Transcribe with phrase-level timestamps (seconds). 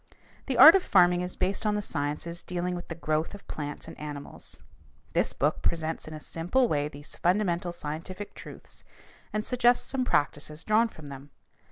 [0.47, 3.87] The art of farming is based on the sciences dealing with the growth of plants
[3.87, 4.57] and animals.
[5.13, 8.83] This book presents in a simple way these fundamental scientific truths
[9.31, 11.29] and suggests some practices drawn from them.